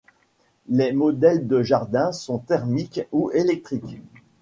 [0.67, 4.01] Les modèles de jardin sont thermiques ou électriques.